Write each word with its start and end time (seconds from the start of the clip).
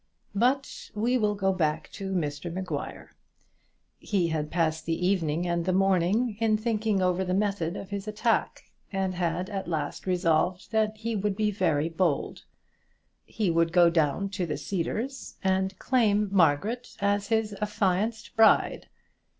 But 0.33 0.89
we 0.95 1.15
will 1.19 1.35
go 1.35 1.53
back 1.53 1.87
to 1.91 2.11
Mr 2.11 2.51
Maguire. 2.51 3.13
He 3.99 4.29
had 4.29 4.49
passed 4.49 4.87
the 4.87 5.05
evening 5.07 5.45
and 5.45 5.63
the 5.63 5.71
morning 5.73 6.37
in 6.39 6.57
thinking 6.57 7.03
over 7.03 7.23
the 7.23 7.35
method 7.35 7.77
of 7.77 7.91
his 7.91 8.07
attack, 8.07 8.63
and 8.91 9.13
had 9.13 9.47
at 9.47 9.67
last 9.67 10.07
resolved 10.07 10.71
that 10.71 10.97
he 10.97 11.15
would 11.15 11.35
be 11.35 11.51
very 11.51 11.87
bold. 11.87 12.45
He 13.25 13.51
would 13.51 13.71
go 13.71 13.91
down 13.91 14.29
to 14.29 14.47
the 14.47 14.57
Cedars, 14.57 15.35
and 15.43 15.77
claim 15.77 16.29
Margaret 16.31 16.95
as 16.99 17.27
his 17.27 17.53
affianced 17.61 18.35
bride. 18.35 18.87